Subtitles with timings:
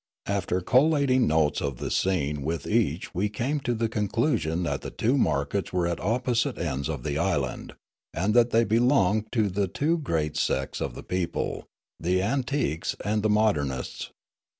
[0.25, 4.89] After collating notes of the scene with each we came to the conclusion that the
[4.89, 7.75] two markets were at opposite ends of the island,
[8.11, 11.67] and that they belonged to the two great sects of the people,
[11.99, 14.09] the antiques and the modernists.